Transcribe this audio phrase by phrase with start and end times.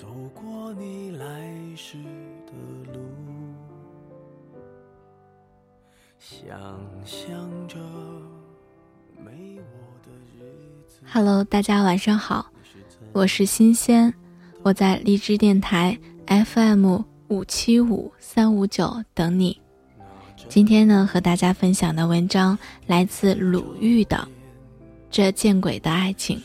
[0.00, 1.26] 走过你来
[1.76, 1.98] 时
[2.46, 2.52] 的
[2.90, 3.00] 路，
[6.18, 6.58] 想
[7.04, 7.28] 象
[7.68, 7.76] 着
[9.22, 10.40] 没我的日
[10.88, 11.02] 子。
[11.12, 12.50] Hello，大家晚上好，
[13.12, 14.14] 我是新鲜，
[14.62, 19.60] 我在荔枝电台 FM 五七五三五九等你。
[20.48, 24.16] 今天呢，和大家分享的文章来自鲁豫的
[25.10, 26.38] 《这见鬼的爱情》。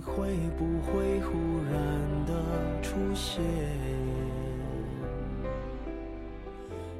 [0.00, 1.38] 会不会忽
[1.70, 2.32] 然的
[2.82, 3.42] 出现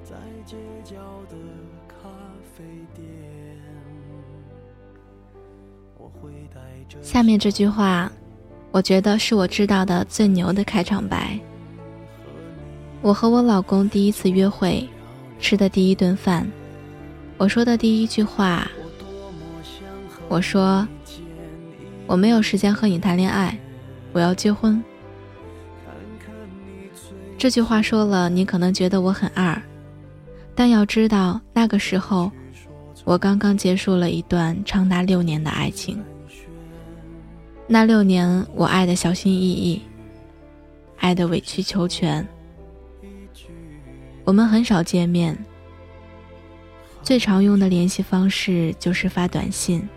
[0.04, 0.96] 在街角
[1.28, 1.36] 的
[1.88, 2.08] 咖
[2.54, 3.04] 啡店？
[7.00, 8.10] 下面这句话，
[8.70, 11.38] 我觉得是我知道的最牛的开场白。
[13.00, 14.86] 我和我老公第一次约会，
[15.38, 16.46] 吃的第一顿饭，
[17.38, 18.70] 我说的第一句话，
[20.28, 20.86] 我说。
[22.10, 23.56] 我没有时间和你谈恋爱，
[24.12, 24.82] 我要结婚。
[27.38, 29.62] 这句话说了，你可能觉得我很二，
[30.52, 32.28] 但要知道，那个时候，
[33.04, 36.02] 我刚刚结束了一段长达六年的爱情。
[37.68, 39.80] 那六年，我爱的小心翼翼，
[40.98, 42.26] 爱的委曲求全。
[44.24, 45.38] 我们很少见面，
[47.04, 49.88] 最常用的联系方式就是发短信。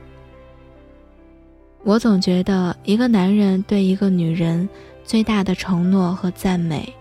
[1.84, 4.68] 我总觉得，一个男人对一个女人
[5.04, 6.92] 最大的承诺和赞美，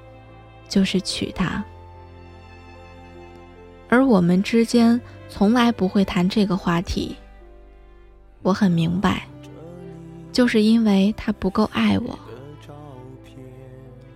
[0.69, 1.65] 就是娶她。
[3.89, 7.15] 而我们之间从来不会谈这个话题。
[8.43, 9.25] 我很明白，
[10.33, 12.19] 就是因为他不够爱我。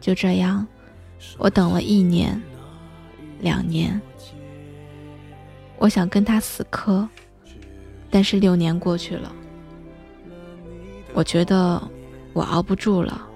[0.01, 0.67] 就这样，
[1.39, 2.43] 我等了一年、
[3.39, 4.01] 两年，
[5.79, 7.09] 我想跟他死磕，
[8.11, 9.33] 但是六年过去了。
[11.17, 11.83] 我觉得
[12.35, 13.27] 我熬不住了，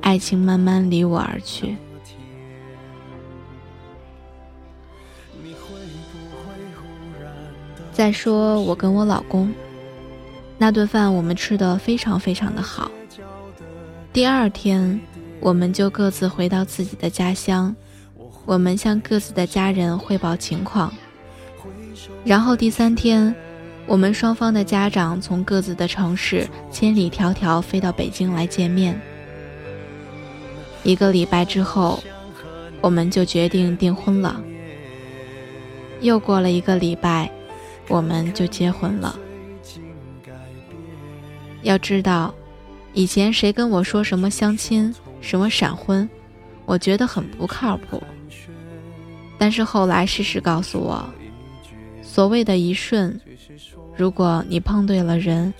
[0.00, 1.76] 爱情慢慢离我而去。
[7.92, 9.52] 再说我跟我老公
[10.56, 12.88] 那顿饭，我们吃的非常非常的好。
[14.12, 15.00] 第二天，
[15.40, 17.74] 我们就各自回到自己的家乡，
[18.44, 20.94] 我们向各自的家人汇报情况。
[22.24, 23.34] 然后第三天。
[23.86, 29.00] 我们双方的家长从各自的城市千里迢迢飞到北京来见面。
[30.82, 32.02] 一个礼拜之后，
[32.80, 34.40] 我们就决定订婚了。
[36.00, 37.30] 又过了一个礼拜，
[37.88, 39.16] 我们就结婚了。
[41.62, 42.34] 要知道，
[42.92, 46.08] 以前谁跟我说什么相亲、什么闪婚，
[46.64, 48.02] 我觉得很不靠谱。
[49.38, 51.04] 但是后来事实告诉我，
[52.16, 53.20] 所谓的一瞬。
[53.94, 55.52] 如果你碰对了人，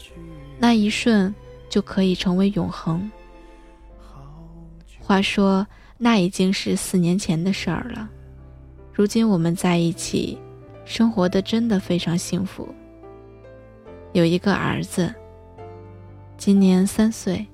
[0.59, 1.35] 那一瞬
[1.69, 3.11] 就可以成为永恒。
[4.99, 5.67] 话说，
[5.99, 8.09] 那已经是四年前的事儿了。
[8.91, 10.39] 如今我们在一起，
[10.87, 12.67] 生活的真的非常幸福。
[14.15, 15.15] 有一个儿子，
[16.39, 17.47] 今年三岁。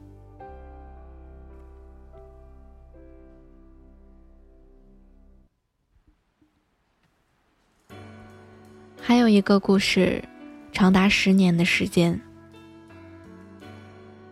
[9.05, 10.23] 还有一个故事。
[10.73, 12.19] 长达十年的时间，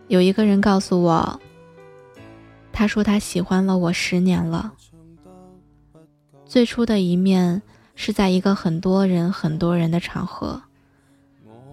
[0.07, 1.39] 有一个人告诉我，
[2.73, 4.73] 他说他喜欢了我十年了。
[6.47, 7.61] 最初的一面
[7.93, 10.59] 是在一个很多人、很多人的场合，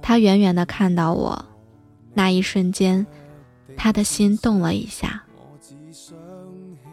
[0.02, 1.42] 他远远的看到我，
[2.12, 3.06] 那一瞬间，
[3.74, 5.22] 他的心动了一下。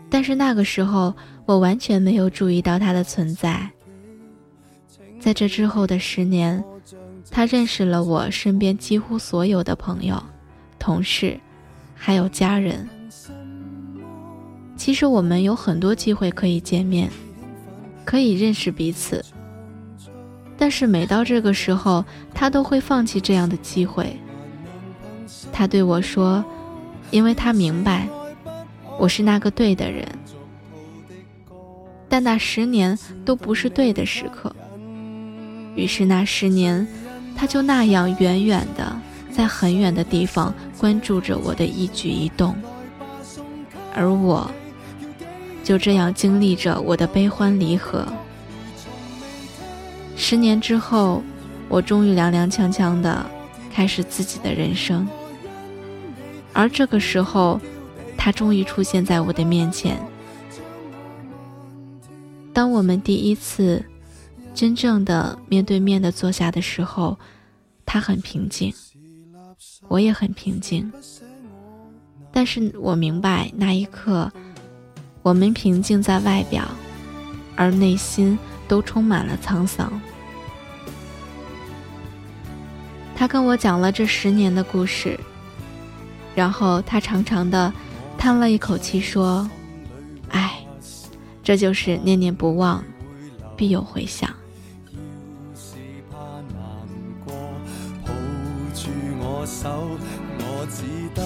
[0.09, 1.13] 但是那个时候，
[1.45, 3.69] 我完全没有注意到他的存在。
[5.25, 6.63] 在这之后的十年。
[7.31, 10.21] 他认识了我身边几乎所有的朋友、
[10.77, 11.35] 同事，
[11.95, 12.87] 还有家人。
[14.77, 17.09] 其实我们有很多机会可以见面，
[18.05, 19.25] 可以认识彼此。
[20.55, 24.15] 但是每到这个时候，他都会放弃这样的机会。
[25.51, 26.45] 他对我说
[27.09, 28.07] ：“因为他明白，
[28.99, 30.07] 我是那个对的人。”
[32.07, 32.95] 但那十年
[33.25, 34.55] 都不是对的时刻。
[35.75, 36.87] 于是那十年。
[37.37, 38.97] 他就那样远远的，
[39.29, 42.55] 在很远的地方关注着我的一举一动，
[43.93, 44.49] 而我
[45.61, 48.07] 就这样经历着我的悲欢离合。
[50.15, 51.21] 十年之后，
[51.67, 53.25] 我终于踉踉跄跄的
[53.69, 55.05] 开始自己的人生。
[56.53, 57.59] 而这个时候，
[58.15, 59.97] 他终于出现在我的面前。
[62.53, 63.83] 当我们第一次
[64.55, 67.19] 真正的面对面的坐下的时候，
[67.85, 68.73] 他很平静，
[69.89, 70.89] 我也很平静。
[72.31, 74.31] 但是我明白，那一刻，
[75.21, 76.63] 我们平静在外表，
[77.57, 79.91] 而内心都充满了沧桑。
[83.13, 85.19] 他跟我讲了这十年的故事，
[86.33, 87.71] 然后他长长的
[88.17, 89.49] 叹了一口气，说
[90.31, 90.65] ：“哎，
[91.43, 92.81] 这就是念念不忘，
[93.57, 94.33] 必有回响。”
[99.45, 99.97] 手
[100.39, 100.81] 我只
[101.13, 101.21] 得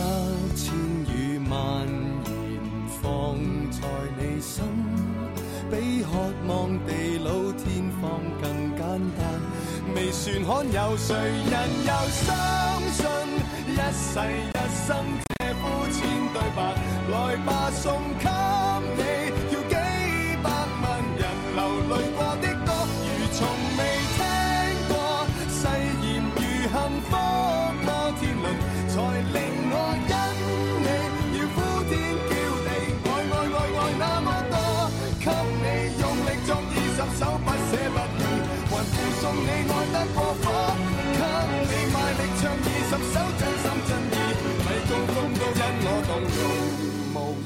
[0.53, 0.75] 千
[1.07, 1.87] 语万
[2.27, 2.29] 言
[3.01, 3.37] 放
[3.71, 3.79] 在
[4.17, 4.63] 你心
[5.71, 6.09] 比渴
[6.47, 8.81] 望地老天荒更简
[9.17, 9.19] 单
[9.95, 11.55] 未算罕有谁人
[11.85, 12.27] 又相
[12.91, 12.99] 信？
[13.69, 14.87] 一世一生
[15.37, 15.97] 这肤浅
[16.33, 16.59] 对白
[17.11, 17.15] 来
[17.45, 17.98] 吧送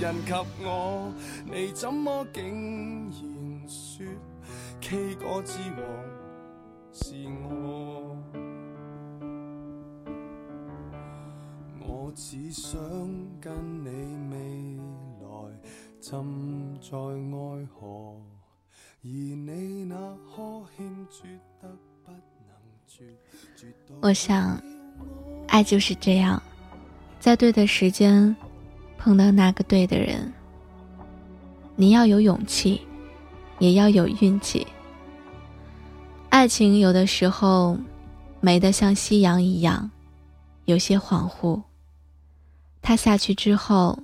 [0.04, 0.34] 人及
[0.66, 1.10] 我，
[1.46, 2.44] 你怎么竟
[3.10, 4.06] 然说
[4.82, 5.82] K 歌之王
[6.92, 7.16] 是
[7.50, 8.18] 我？
[11.80, 12.78] 我只想
[13.40, 13.88] 跟你
[14.30, 14.78] 未
[15.22, 15.26] 来
[16.02, 18.20] 浸在爱河。
[24.02, 24.62] 我想，
[25.48, 26.44] 爱就是这样，
[27.22, 28.36] 在对的时间
[29.04, 30.32] 碰到那个对的人。
[31.76, 32.80] 你要有勇气，
[33.60, 34.66] 也要有运气。
[36.30, 37.78] 爱情有的时候
[38.40, 39.92] 美得像夕阳一样，
[40.64, 41.62] 有些恍惚。
[42.82, 44.00] 它下去之后，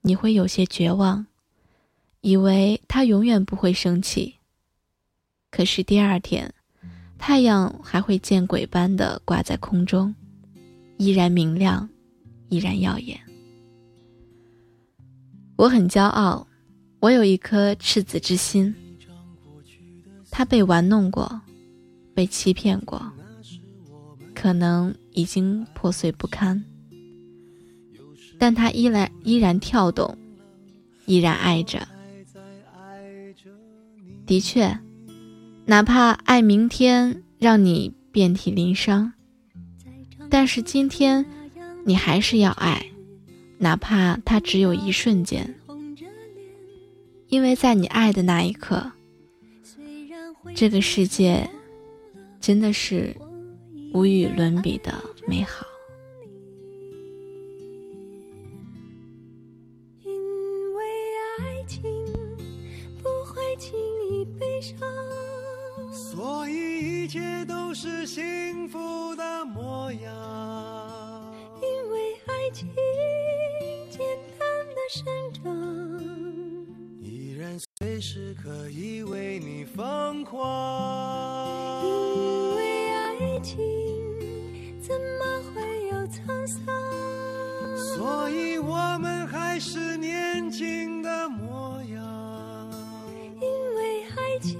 [0.00, 1.24] 你会有些绝望，
[2.20, 4.34] 以为它永远不会升起。
[5.52, 6.52] 可是第二天，
[7.18, 10.12] 太阳还会见鬼般的挂在空中，
[10.96, 11.88] 依然明亮，
[12.48, 13.20] 依然耀眼。
[15.60, 16.46] 我很骄傲，
[17.00, 18.74] 我有一颗赤子之心。
[20.30, 21.38] 他被玩弄过，
[22.14, 23.12] 被欺骗过，
[24.34, 26.64] 可能已经破碎不堪，
[28.38, 30.16] 但他依然依然跳动，
[31.04, 31.86] 依然爱着。
[34.24, 34.78] 的确。
[35.66, 39.12] 哪怕爱明天让你遍体鳞伤，
[40.30, 41.26] 但是今天
[41.84, 42.89] 你还是要爱，
[43.62, 45.54] 哪怕它只有一瞬间，
[47.28, 48.90] 因为在你爱的那一刻，
[50.54, 51.46] 这个世界
[52.40, 53.14] 真的是
[53.92, 54.94] 无与伦比的
[55.28, 55.66] 美好。
[60.02, 60.84] 因为
[61.40, 61.82] 爱情
[63.02, 63.78] 不会轻
[64.10, 64.78] 易悲伤。
[65.92, 71.34] 所以一切都是幸福的模样。
[71.60, 72.66] 因为爱情
[74.92, 75.56] 生长，
[77.00, 81.86] 依然随时可以为你疯狂。
[81.86, 83.56] 因为爱情
[84.80, 86.66] 怎么会有沧桑？
[87.76, 92.68] 所以我们还是年轻的模样。
[93.40, 94.58] 因为爱情。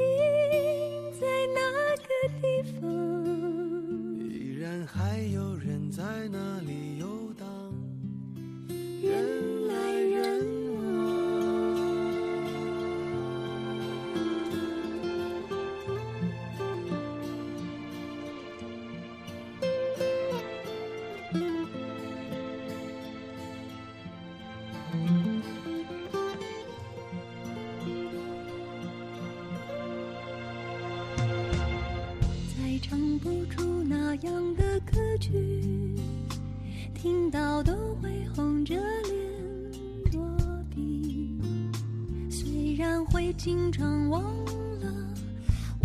[43.43, 44.87] 经常忘了，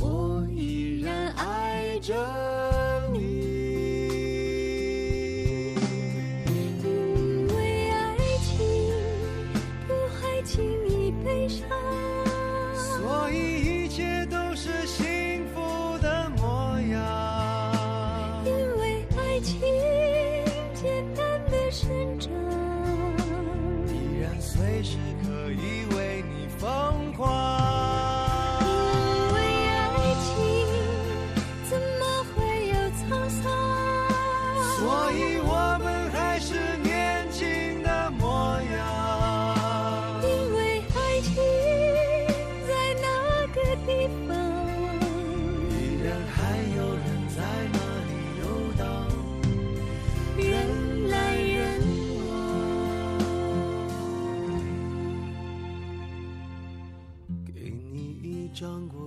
[0.01, 2.13] 我依然爱着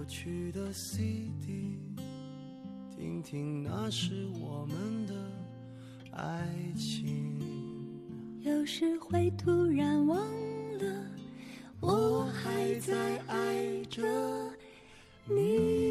[0.09, 1.77] 去的 cd
[2.97, 5.15] 听听那时我们的
[6.13, 7.39] 爱情。
[8.41, 10.19] 有时会突然忘
[10.79, 11.07] 了
[11.81, 14.03] 我还在爱着
[15.27, 15.88] 你。